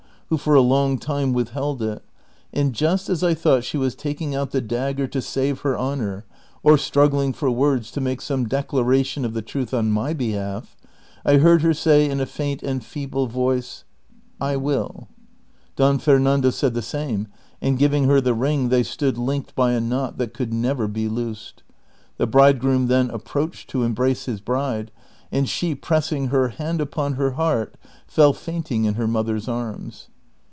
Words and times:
who 0.33 0.37
for 0.37 0.55
a 0.55 0.61
long 0.61 0.97
time 0.97 1.33
withheld 1.33 1.81
it; 1.81 2.01
and 2.53 2.71
just 2.73 3.09
as 3.09 3.21
I 3.21 3.33
thouglit 3.33 3.63
she 3.65 3.75
was 3.75 3.95
taking 3.95 4.33
out 4.33 4.51
the 4.51 4.61
dagger 4.61 5.05
to 5.07 5.21
save 5.21 5.59
her 5.59 5.77
honor, 5.77 6.23
or 6.63 6.77
struggling 6.77 7.33
for 7.33 7.51
words 7.51 7.91
to 7.91 7.99
make 7.99 8.21
some 8.21 8.47
declaration 8.47 9.25
of 9.25 9.33
the 9.33 9.41
truth 9.41 9.73
on 9.73 9.91
my 9.91 10.13
behalf, 10.13 10.77
I 11.25 11.39
heard 11.39 11.63
her 11.63 11.73
say 11.73 12.09
in 12.09 12.21
a 12.21 12.25
faint 12.25 12.63
and 12.63 12.81
feeble 12.81 13.27
voice," 13.27 13.83
I 14.39 14.55
will:" 14.55 15.09
Don 15.75 15.99
Fernando 15.99 16.49
said 16.51 16.75
the 16.75 16.81
same, 16.81 17.27
and 17.61 17.77
giving 17.77 18.05
her 18.05 18.21
the 18.21 18.33
ring 18.33 18.69
they 18.69 18.83
stood 18.83 19.17
linked 19.17 19.53
by 19.53 19.73
a 19.73 19.81
knot 19.81 20.17
that 20.17 20.33
could 20.33 20.53
never 20.53 20.87
be 20.87 21.09
loosed 21.09 21.61
The 22.15 22.25
bridegroom 22.25 22.87
then 22.87 23.09
approached 23.09 23.69
to 23.71 23.83
embrace 23.83 24.27
his 24.27 24.39
hv\Ae; 24.39 24.87
and 25.29 25.49
she, 25.49 25.75
i^ress 25.75 26.09
ing 26.13 26.27
her 26.27 26.47
hand 26.47 26.79
ui)on 26.79 27.15
her 27.15 27.31
heart, 27.31 27.75
fell 28.07 28.31
fainting 28.31 28.85
in 28.85 28.93
her 28.93 29.07
mother's 29.09 29.49
arms. 29.49 30.07